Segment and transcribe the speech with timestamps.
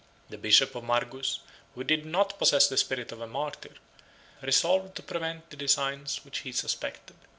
[0.29, 1.41] The bishop of Margus,
[1.75, 3.75] who did not possess the spirit of a martyr,
[4.41, 7.17] resolved to prevent the designs which he suspected.